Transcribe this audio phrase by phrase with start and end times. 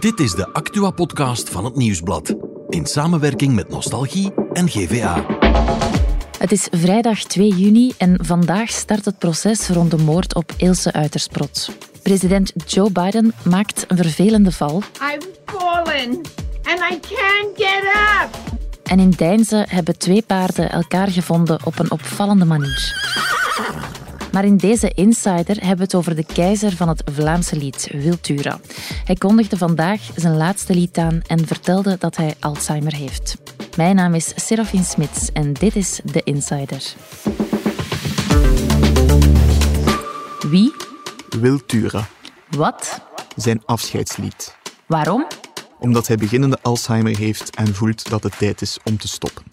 [0.00, 2.34] Dit is de Actua-podcast van het Nieuwsblad.
[2.68, 5.26] In samenwerking met Nostalgie en GVA.
[6.38, 10.92] Het is vrijdag 2 juni en vandaag start het proces rond de moord op Ilse
[10.92, 11.70] Uitersprot.
[12.02, 14.76] President Joe Biden maakt een vervelende val.
[14.76, 16.20] I've fallen
[16.62, 17.82] and I can't get
[18.22, 18.58] up.
[18.82, 22.94] En in Deinze hebben twee paarden elkaar gevonden op een opvallende manier.
[24.32, 28.60] Maar in deze Insider hebben we het over de keizer van het Vlaamse lied, Wiltura.
[29.04, 33.36] Hij kondigde vandaag zijn laatste lied aan en vertelde dat hij Alzheimer heeft.
[33.76, 36.82] Mijn naam is Serafin Smits en dit is de Insider.
[40.50, 40.72] Wie?
[41.40, 42.08] Wiltura,
[42.56, 43.00] Wat?
[43.36, 44.56] zijn afscheidslied.
[44.86, 45.26] Waarom?
[45.78, 49.49] Omdat hij beginnende Alzheimer heeft en voelt dat het tijd is om te stoppen.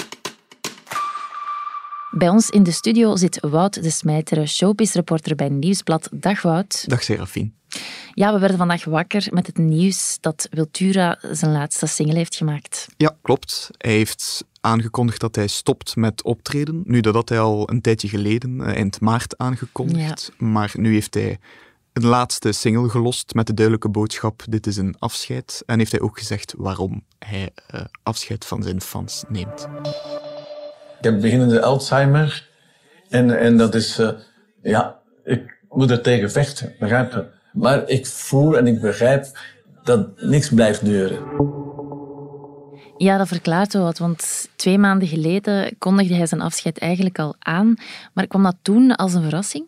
[2.12, 6.10] Bij ons in de studio zit Wout de Smijteren, showbiz-reporter bij Nieuwsblad.
[6.12, 6.90] Dag Wout.
[6.90, 7.52] Dag Serafine.
[8.14, 12.88] Ja, we werden vandaag wakker met het nieuws dat Wiltura zijn laatste single heeft gemaakt.
[12.98, 13.70] Ja, klopt.
[13.78, 16.82] Hij heeft aangekondigd dat hij stopt met optreden.
[16.86, 20.32] Nu, dat had hij al een tijdje geleden, eh, eind maart, aangekondigd.
[20.38, 21.40] Maar nu heeft hij
[21.94, 25.64] een laatste single gelost met de duidelijke boodschap: dit is een afscheid.
[25.66, 29.68] En heeft hij ook gezegd waarom hij eh, afscheid van zijn fans neemt.
[30.98, 32.48] Ik heb beginnende Alzheimer.
[33.10, 34.10] En, en dat is, eh,
[34.62, 37.26] ja, ik moet er tegen vechten, begrijp je?
[37.54, 39.26] Maar ik voel en ik begrijp
[39.84, 41.20] dat niks blijft duren.
[42.98, 47.36] Ja, dat verklaart wel wat, want twee maanden geleden kondigde hij zijn afscheid eigenlijk al
[47.40, 47.76] aan.
[48.14, 49.66] Maar kwam dat toen als een verrassing?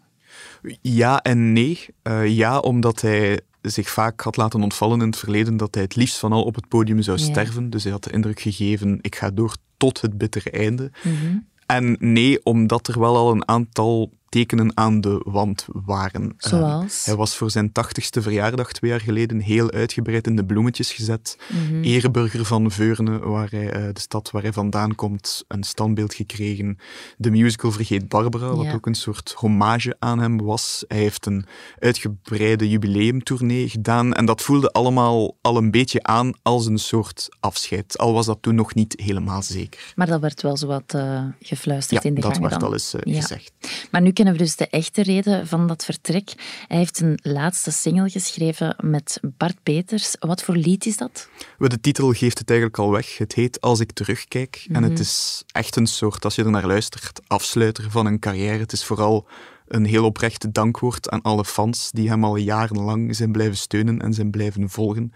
[0.81, 1.85] Ja en nee.
[2.01, 5.95] Eh, ja, omdat hij zich vaak had laten ontvallen in het verleden dat hij het
[5.95, 7.23] liefst van al op het podium zou Ja.
[7.23, 7.69] sterven.
[7.69, 10.91] Dus hij had de indruk gegeven, ik ga door tot het bittere einde.
[11.03, 11.37] Mhm.
[11.65, 16.33] En nee, omdat er wel al een aantal tekenen aan de wand waren.
[16.37, 17.05] Eh, Zoals?
[17.05, 21.37] hij was voor zijn tachtigste verjaardag twee jaar geleden heel uitgebreid in de bloemetjes gezet.
[21.81, 26.77] Ereburger van Veurne, waar hij, eh, de stad waar hij vandaan komt, een standbeeld gekregen.
[27.17, 28.73] De musical Vergeet Barbara, wat Ja.
[28.73, 30.83] ook een soort hommage aan hem was.
[30.87, 31.45] Hij heeft een
[31.79, 37.97] uitgebreide jubileumtournee gedaan en dat voelde allemaal al een beetje aan als een soort afscheid.
[37.97, 39.93] Al was dat toen nog niet helemaal zeker.
[39.95, 42.69] Maar dat werd wel zo wat eh, gefluisterd Ja, in de dat gangen werd dan.
[42.69, 43.21] al eens eh, Ja.
[43.21, 43.51] gezegd.
[43.91, 46.33] Maar nu kennen we dus de echte reden van dat vertrek.
[46.67, 50.15] Hij heeft een laatste single geschreven met Bart Peters.
[50.19, 51.29] Wat voor lied is dat?
[51.57, 53.17] Wel, De titel geeft het eigenlijk al weg.
[53.17, 54.65] Het heet Als ik terugkijk.
[54.71, 54.89] En Mhm.
[54.89, 58.57] het is echt een soort, als je er naar luistert, afsluiter van een carrière.
[58.57, 59.27] Het is vooral
[59.67, 64.13] een heel oprecht dankwoord aan alle fans die hem al jarenlang zijn blijven steunen en
[64.13, 65.13] zijn blijven volgen.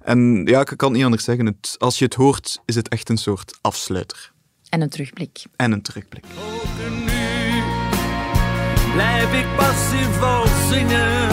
[0.00, 1.46] En ja, ik kan het niet anders zeggen.
[1.46, 4.32] Het, als je het hoort, is het echt een soort afsluiter.
[4.68, 5.42] En een terugblik.
[5.56, 6.24] En een terugblik.
[8.92, 11.28] Blijf ik passief vol zingen,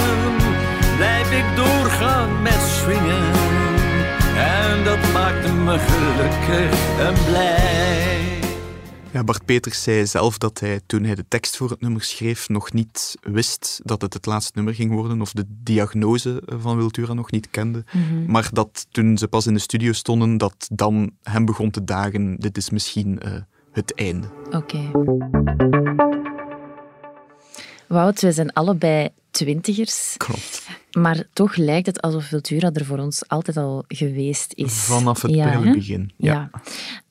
[0.95, 3.31] blijf ik doorgaan met swingen.
[4.35, 8.19] En dat maakt me gelukkig en blij.
[9.11, 12.49] Ja, Bart Peters zei zelf dat hij toen hij de tekst voor het nummer schreef
[12.49, 17.13] nog niet wist dat het het laatste nummer ging worden of de diagnose van Wiltura
[17.13, 17.83] nog niet kende.
[18.27, 22.35] Maar dat toen ze pas in de studio stonden, dat dan hem begon te dagen,
[22.35, 23.31] dit is misschien eh,
[23.71, 24.27] het einde.
[24.51, 24.91] Oké.
[27.89, 30.67] Wout, we zijn allebei twintigers, Klopt.
[30.91, 34.73] maar toch lijkt het alsof Vultura er voor ons altijd al geweest is.
[34.73, 36.11] Vanaf het Ja, begin.
[36.17, 36.49] Ja.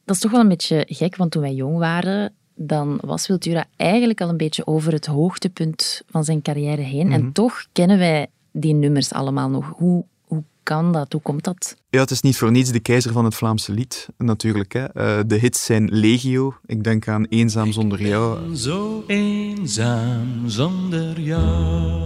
[0.05, 3.65] Dat is toch wel een beetje gek, want toen wij jong waren, dan was Wiltura
[3.77, 7.07] eigenlijk al een beetje over het hoogtepunt van zijn carrière heen.
[7.07, 7.15] Mhm.
[7.15, 9.73] En toch kennen wij die nummers allemaal nog.
[9.77, 10.05] Hoe
[10.69, 11.13] kan dat?
[11.13, 11.77] Hoe komt dat?
[11.91, 14.73] Ja, het is niet voor niets de keizer van het Vlaamse lied, natuurlijk.
[14.73, 14.85] Hè.
[14.85, 16.55] Eh, de hits zijn legio.
[16.67, 18.57] Ik denk aan Eenzaam zonder jou.
[18.57, 22.03] Zo eenzaam zonder jou.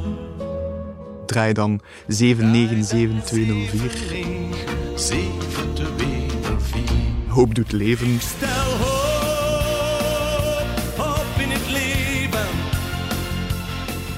[1.26, 2.14] Draai dan 7970204.
[4.94, 6.84] 7204.
[7.28, 8.20] Hoop doet leven.
[8.20, 8.96] Stel hoop,
[10.96, 12.48] hoop in het leven.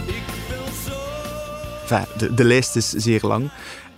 [0.07, 0.99] Ik wil zo.
[1.83, 3.51] Enfin, de, de lijst is zeer lang.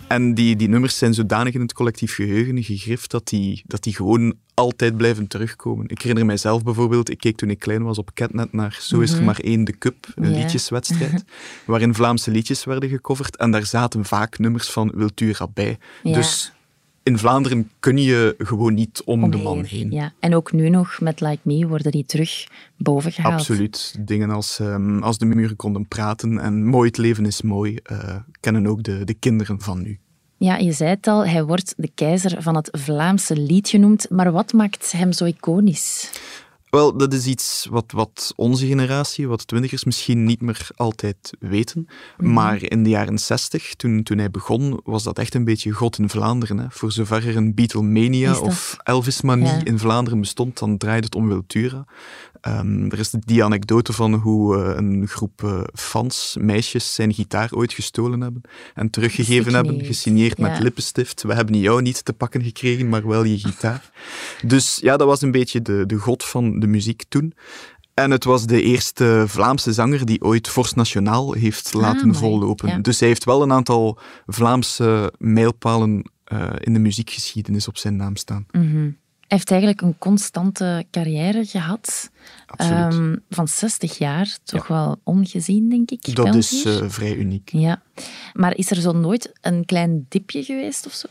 [0.07, 3.95] En die, die nummers zijn zodanig in het collectief geheugen gegrift dat die, dat die
[3.95, 5.87] gewoon altijd blijven terugkomen.
[5.87, 9.13] Ik herinner mijzelf bijvoorbeeld, ik keek toen ik klein was op Catnet naar Zo is
[9.13, 11.23] er maar één de Cup, een liedjeswedstrijd,
[11.65, 13.37] waarin Vlaamse liedjes werden gecoverd.
[13.37, 15.77] En daar zaten vaak nummers van Wiltura bij.
[16.03, 16.51] Dus
[17.07, 19.91] in Vlaanderen kun je gewoon niet om de man heen.
[19.91, 20.13] Ja.
[20.19, 23.33] En ook nu nog met Like Me worden die terug boven gehaald.
[23.33, 23.95] Absoluut.
[23.99, 28.15] Dingen als, ehm, als de muren konden praten en mooi het leven is mooi, eh,
[28.39, 29.99] kennen ook de, de kinderen van nu.
[30.37, 34.09] Ja, je zei het al, hij wordt de keizer van het Vlaamse lied genoemd.
[34.09, 36.11] Maar wat maakt hem zo iconisch?
[36.69, 41.87] Wel, dat is iets wat, wat onze generatie, wat twintigers misschien niet meer altijd weten.
[42.17, 42.33] Mhm.
[42.33, 45.97] Maar in de jaren zestig, toen, toen hij begon, was dat echt een beetje God
[45.97, 46.57] in Vlaanderen.
[46.57, 46.65] Hè.
[46.69, 49.63] Voor zover er een Beatlemania of Elvismanie Ja.
[49.63, 51.85] in Vlaanderen bestond, dan draaide het om Wiltura.
[52.41, 57.49] Ehm, er is die anekdote van hoe eh, een groep eh, fans, meisjes, zijn gitaar
[57.53, 58.41] ooit gestolen hebben
[58.73, 59.95] en teruggegeven hebben, Gesigneerd.
[59.95, 60.47] gesigneerd Ja.
[60.49, 61.23] met lippenstift.
[61.23, 63.91] We hebben jou niet te pakken gekregen, maar wel je gitaar.
[64.45, 67.33] Dus ja, dat was een beetje de, de god van de muziek toen.
[67.93, 72.17] En het was de eerste Vlaamse zanger die ooit Force Nationaal heeft laten Ah, amai,
[72.19, 72.69] vollopen.
[72.69, 72.77] ja.
[72.77, 78.15] Dus hij heeft wel een aantal Vlaamse mijlpalen eh, in de muziekgeschiedenis op zijn naam
[78.15, 78.45] staan.
[78.51, 78.89] Mhm.
[79.27, 82.09] Hij heeft eigenlijk een constante carrière gehad.
[82.55, 84.37] Ehm, van 60 jaar.
[84.43, 86.15] Toch wel ongezien, denk ik.
[86.15, 87.49] dat is eh, vrij uniek.
[87.51, 87.81] Ja.
[88.33, 91.07] Maar is er zo nooit een klein dipje geweest of zo?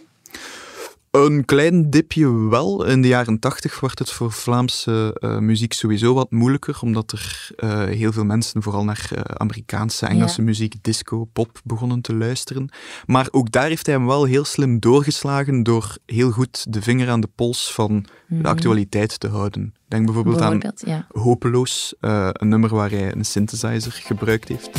[1.25, 2.85] Een klein dipje wel.
[2.85, 7.49] In de jaren tachtig werd het voor Vlaamse eh, muziek sowieso wat moeilijker, omdat er
[7.57, 10.47] eh, heel veel mensen vooral naar eh, Amerikaanse, Engelse Ja.
[10.47, 12.69] muziek, disco, pop begonnen te luisteren.
[13.07, 17.09] Maar ook daar heeft hij hem wel heel slim doorgeslagen door heel goed de vinger
[17.11, 19.75] aan de pols van de actualiteit te houden.
[19.89, 20.61] Denk bijvoorbeeld, Mhm.
[20.85, 20.95] Ja.
[20.97, 24.71] aan Hopeloos, eh, een nummer waar hij een synthesizer gebruikt heeft.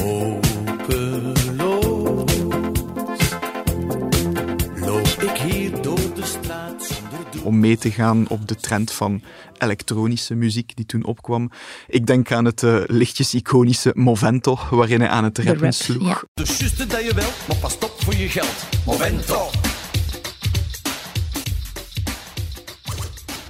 [0.00, 1.37] Hopeloos
[5.50, 7.42] hier door de straat zonder doel.
[7.42, 9.22] om mee te gaan op de trend van
[9.58, 11.50] elektronische muziek die toen opkwam.
[11.86, 16.08] Ik denk aan het eh, lichtjes iconische Movento, waarin hij aan het rappen rap, sloeg.
[16.08, 16.22] ja.
[16.34, 18.66] Dus dat je wel, maar pas op voor je geld.
[18.86, 19.50] Momento.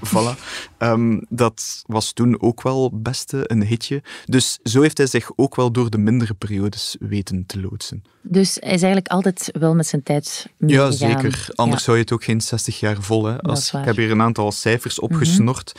[0.08, 0.38] Voilà.
[0.78, 4.02] Ehm, dat was toen ook wel beste een hitje.
[4.25, 8.02] Dus zo heeft hij zich ook wel door de mindere periodes weten te loodsen.
[8.22, 10.93] Dus hij is eigenlijk altijd wel met zijn tijd Ja, meegegaan.
[10.93, 11.49] zeker.
[11.55, 11.84] Anders Ja.
[11.84, 13.25] zou je het ook geen 60 jaar vol.
[13.25, 13.34] Hè.
[13.34, 15.72] is Als, ik heb hier een aantal cijfers opgesnord.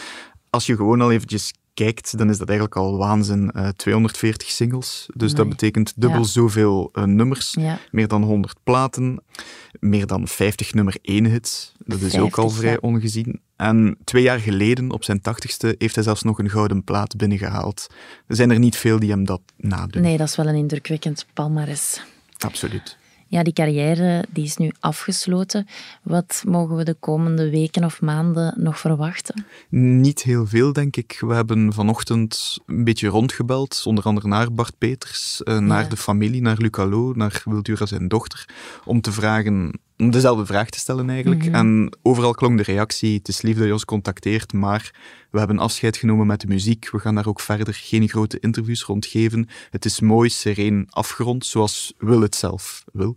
[0.49, 3.51] Als je gewoon al eventjes kijkt, dan is dat eigenlijk al waanzin.
[3.51, 5.09] Eh 240 singles.
[5.13, 6.25] Dus dat betekent dubbel Ja.
[6.25, 7.55] zoveel eh, nummers.
[7.59, 7.79] Ja.
[7.91, 9.23] Meer dan 100 platen.
[9.79, 11.71] Meer dan 50 nummer 1 hits.
[11.85, 12.77] Dat is ook al 50, vrij ja.
[12.81, 13.41] ongezien.
[13.55, 17.87] En twee jaar geleden, op zijn 80ste, heeft hij zelfs nog een gouden plaat binnengehaald.
[18.27, 20.01] Er zijn er niet veel die hem dat nadoen.
[20.01, 22.01] Nee, dat is wel een indrukwekkend palmares.
[22.37, 22.97] Absoluut.
[23.31, 25.67] Ja, die carrière die is nu afgesloten.
[26.03, 29.45] Wat mogen we de komende weken of maanden nog verwachten?
[30.01, 31.17] Niet heel veel, denk ik.
[31.19, 35.89] We hebben vanochtend een beetje rondgebeld, onder andere naar Bart Peters, eh, naar Ja.
[35.89, 38.45] de familie, naar Luc Allo, naar Wildura zijn dochter,
[38.85, 41.45] om te vragen, om dezelfde vraag te stellen eigenlijk.
[41.45, 41.55] Mhm.
[41.55, 44.93] En overal klonk de reactie, het is lief dat je ons contacteert, maar
[45.31, 46.89] we hebben afscheid genomen met de muziek.
[46.91, 49.47] We gaan daar ook verder geen grote interviews rond geven.
[49.69, 53.15] Het is mooi, sereen, afgerond, zoals Wil het zelf wil.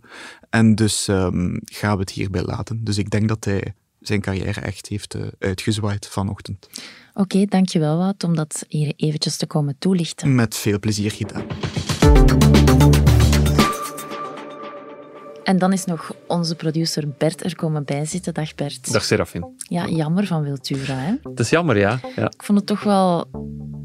[0.49, 2.83] En dus ehm, gaan we het hierbij laten.
[2.83, 6.67] Dus ik denk dat hij zijn carrière echt heeft eh, uitgezwaaid vanochtend.
[7.13, 10.35] Oké, dankjewel Wout om dat hier eventjes te komen toelichten.
[10.35, 11.45] Met veel plezier gedaan.
[15.43, 18.33] En dan is nog onze producer Bert er komen bijzitten.
[18.33, 18.91] Dag Bert.
[18.91, 19.45] Dag Serafin.
[19.57, 21.13] Ja, jammer van Wiltura, hè?
[21.23, 21.99] Het is jammer, ja.
[22.15, 22.25] ja.
[22.25, 23.25] Ik vond het toch wel...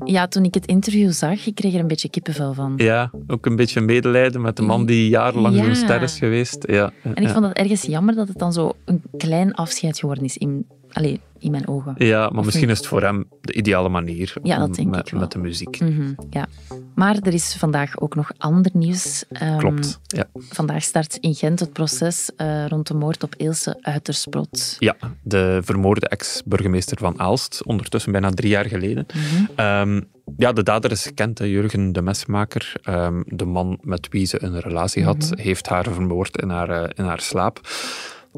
[0.04, 2.72] Ja, toen ik het interview zag, ik kreeg er een beetje kippenvel van.
[2.76, 5.64] Ja, ook een beetje medelijden met de man die jarenlang Ja.
[5.64, 6.64] zo'n ster is geweest.
[6.68, 10.24] Ja, En ik vond het ergens jammer dat het dan zo een klein afscheid geworden
[10.24, 11.94] is in, allee, in mijn ogen.
[11.98, 15.10] Ja, maar misschien is het voor hem de ideale manier Ja, dat denk met, ik
[15.12, 15.20] wel.
[15.20, 15.80] met de muziek.
[15.80, 16.46] Mhm, ja.
[16.94, 19.24] Maar er is vandaag ook nog ander nieuws.
[19.28, 20.00] Ehm, Klopt.
[20.06, 20.24] Ja.
[20.34, 24.76] Vandaag start in Gent het proces eh, rond de moord op Ilse Uitersprot.
[24.78, 29.06] ja, de vermoorde ex-burgemeester van Aalst, ondertussen bijna drie jaar geleden.
[29.14, 29.44] Mhm.
[29.56, 30.00] Ehm,
[30.36, 32.72] ja, de dader is gekend, hè, Jurgen de Mesmaker.
[32.82, 35.40] Ehm, de man met wie ze een relatie had, Mhm.
[35.40, 37.60] heeft haar vermoord in haar, eh, in haar slaap.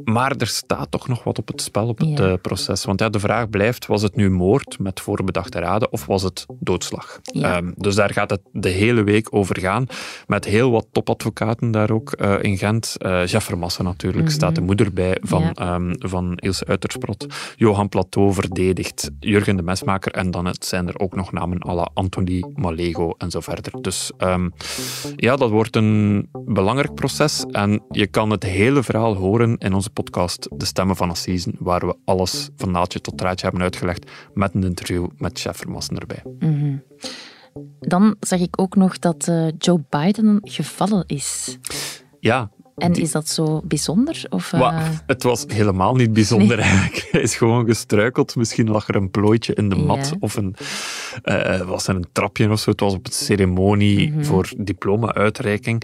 [0.04, 2.28] Maar er staat toch nog wat op het spel op het Ja.
[2.30, 2.84] eh, proces.
[2.84, 6.46] Want ja, de vraag blijft, was het nu moord met voorbedachte raden of was het
[6.60, 7.20] doodslag?
[7.22, 7.56] Ja.
[7.56, 9.86] Ehm, dus daar gaat het de hele week over gaan.
[10.26, 12.94] Met heel wat topadvocaten daar ook eh, in Gent.
[12.98, 15.62] Eh Jeff Vermassen natuurlijk, staat de moeder bij van, Mhm.
[15.62, 15.74] Ja.
[15.74, 17.26] ehm, van Ilse Uitersprot.
[17.56, 21.74] Johan Plateau verdedigt, Jurgen de Mesmaker en dan het zijn er ook nog namen à
[21.74, 23.72] la Anthony Malego en zo verder.
[23.80, 24.48] Dus ehm,
[25.16, 29.79] ja, dat wordt een belangrijk proces en je kan het hele verhaal horen in onze
[29.88, 34.54] podcast De Stemmen van Assisen, waar we alles van naadje tot draadje hebben uitgelegd met
[34.54, 36.22] een interview met chef Vermassen erbij.
[36.38, 36.76] Mhm.
[37.80, 41.58] Dan zag ik ook nog dat eh, Joe Biden gevallen is.
[42.20, 44.24] Ja, En is dat zo bijzonder?
[44.28, 47.08] Of, eh, het was helemaal niet bijzonder eigenlijk.
[47.12, 48.36] Hij is gewoon gestruikeld.
[48.36, 50.16] Misschien lag er een plooitje in de mat Ja.
[50.20, 50.54] of een,
[51.22, 52.70] eh, was er een trapje of zo.
[52.70, 54.24] Het was op een ceremonie Mhm.
[54.24, 55.82] voor diploma-uitreiking.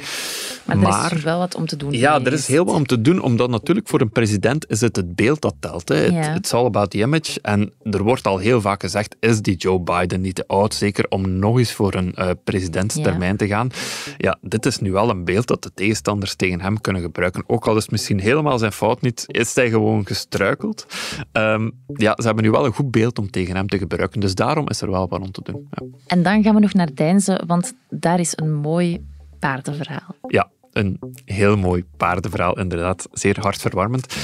[0.67, 1.93] Maar er is wel wat om te doen.
[1.93, 4.97] Ja, er is heel wat om te doen, omdat natuurlijk voor een president is het
[4.97, 5.89] het beeld dat telt.
[5.89, 5.97] Hè.
[5.97, 6.35] Het Ja.
[6.35, 7.41] It's all about the image.
[7.41, 11.07] En er wordt al heel vaak gezegd, is die Joe Biden niet te oud, zeker
[11.09, 13.71] om nog eens voor een eh, presidentstermijn te gaan.
[14.17, 17.45] Ja, dit is nu wel een beeld dat de tegenstanders tegen hem kunnen gebruiken.
[17.47, 20.87] Ook al is het misschien helemaal zijn fout niet, is hij gewoon gestruikeld.
[21.33, 24.21] Ehm, ja, ze hebben nu wel een goed beeld om tegen hem te gebruiken.
[24.21, 25.69] Dus daarom is er wel wat om te doen.
[25.71, 25.87] Ja.
[26.07, 29.05] En dan gaan we nog naar Deinze, want daar is een mooi
[29.39, 30.15] paardenverhaal.
[30.27, 33.09] Ja, een heel mooi paardenverhaal, inderdaad.
[33.13, 34.17] Zeer hartverwarmend.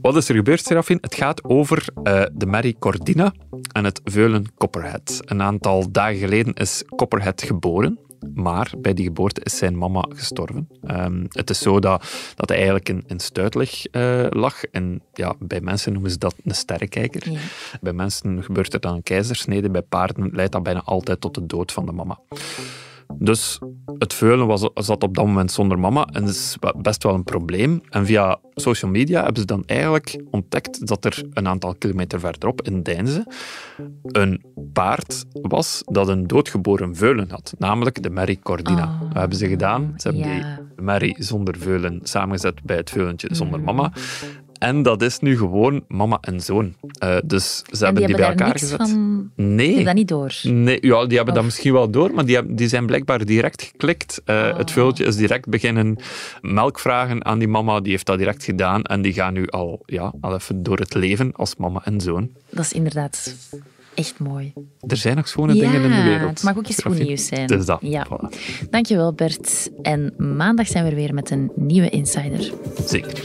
[0.00, 0.98] Wat is er gebeurd, Serafin?
[1.00, 3.32] Het gaat over eh, de Mary Cordina
[3.72, 5.20] en het veulen Copperhead.
[5.24, 7.98] Een aantal dagen geleden is Copperhead geboren.
[8.34, 10.68] Maar bij die geboorte is zijn mama gestorven.
[10.82, 14.64] Ehm, het is zo dat, dat hij eigenlijk in, in stuitlig eh, lag.
[14.64, 17.30] En ja, bij mensen noemen ze dat een sterrenkijker.
[17.30, 17.38] Ja.
[17.80, 19.70] Bij mensen gebeurt er dan een keizersnede.
[19.70, 22.18] Bij paarden leidt dat bijna altijd tot de dood van de mama.
[23.14, 23.58] Dus
[23.98, 27.24] het veulen was, zat op dat moment zonder mama en dat is best wel een
[27.24, 27.80] probleem.
[27.88, 32.62] En via social media hebben ze dan eigenlijk ontdekt dat er een aantal kilometer verderop
[32.62, 33.26] in Deinze
[34.02, 38.84] een paard was dat een doodgeboren veulen had, namelijk de Mary Cordina.
[38.84, 39.00] Oh.
[39.00, 39.94] Wat hebben ze gedaan?
[39.96, 40.56] Ze hebben Ja.
[40.74, 43.66] die Mary zonder veulen samengezet bij het veulentje zonder Mhm.
[43.74, 43.92] mama.
[44.58, 46.74] En dat is nu gewoon mama en zoon.
[46.98, 48.88] Eh, dus ze en hebben die die, hebben bij elkaar gezet.
[48.90, 49.30] van...
[49.36, 49.74] Nee.
[49.74, 50.34] Die dat niet door.
[50.42, 53.62] Nee, ja, die hebben dat misschien wel door, maar die, hebben- die zijn blijkbaar direct
[53.62, 54.22] geklikt.
[54.24, 54.56] Eh, Oh.
[54.56, 55.96] Het veultje is direct beginnen
[56.42, 57.80] melk vragen aan die mama.
[57.80, 60.94] Die heeft dat direct gedaan en die gaan nu al, ja, al even door het
[60.94, 62.30] leven als mama en zoon.
[62.50, 63.34] Dat is inderdaad
[63.94, 64.52] echt mooi.
[64.86, 66.30] Er zijn nog schone dingen in de wereld.
[66.30, 67.06] het mag ook eens goed Serafine.
[67.06, 67.48] nieuws zijn.
[67.48, 67.78] Is dat.
[67.82, 68.06] Ja.
[68.06, 68.36] Voilà.
[68.70, 69.70] Dankjewel Bert.
[69.82, 72.52] En maandag zijn we er weer met een nieuwe Insider.
[72.86, 73.24] Zeker.